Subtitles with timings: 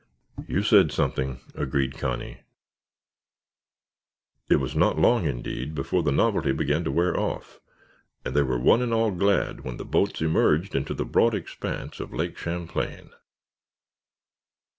[0.47, 2.39] "You said something," agreed Connie.
[4.49, 7.59] It was not long, indeed, before the novelty began to wear off,
[8.25, 11.99] and they were one and all glad when the boats emerged into the broad expanse
[11.99, 13.11] of Lake Champlain.